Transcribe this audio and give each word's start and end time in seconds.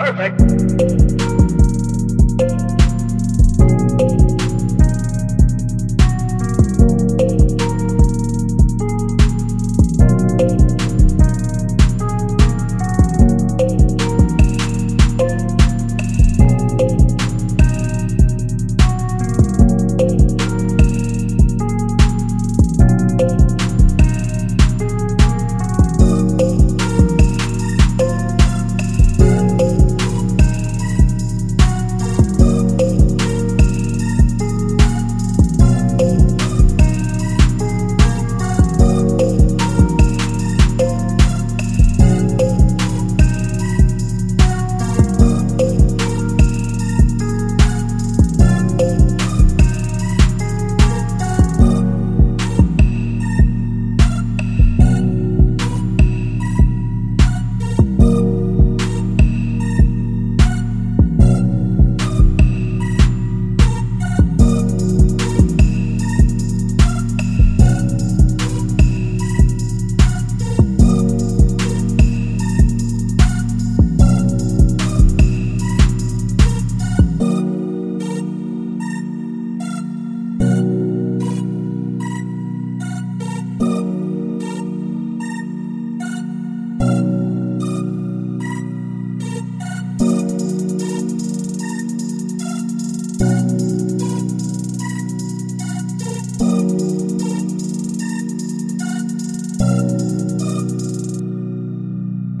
Perfect. 0.00 0.40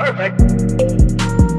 Perfect. 0.00 1.49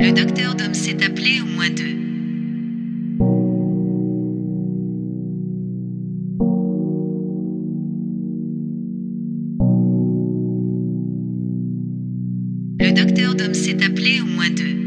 Le 0.00 0.12
docteur 0.12 0.54
Dom 0.54 0.72
s'est 0.72 1.04
appelé 1.04 1.42
au 1.42 1.44
moins 1.44 1.68
deux. 1.68 1.94
Le 12.80 12.92
docteur 12.92 13.34
Dom 13.34 13.52
s'est 13.52 13.84
appelé 13.84 14.22
au 14.22 14.24
moins 14.24 14.48
deux. 14.48 14.79